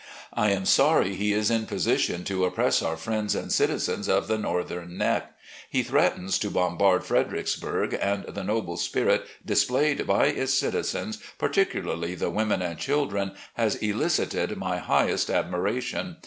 [0.33, 4.39] I am sorry he is in position to oppress our friends and citizens of the
[4.39, 5.31] Northern Neck,
[5.69, 12.31] He threatens to bombard Fredericksburg, and the noble spirit displayed by its citizens, particularly the
[12.31, 16.17] women and children, has elicited my highest admiration.